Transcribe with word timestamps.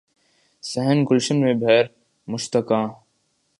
صحن 0.63 1.05
گلشن 1.11 1.41
میں 1.41 1.53
بہر 1.53 1.85
مشتاقاں 2.27 2.87